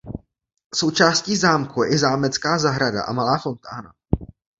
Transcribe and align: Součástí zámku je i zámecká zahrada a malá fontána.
Součástí 0.75 1.37
zámku 1.37 1.83
je 1.83 1.89
i 1.91 1.97
zámecká 1.97 2.59
zahrada 2.59 3.03
a 3.03 3.13
malá 3.13 3.37
fontána. 3.37 3.93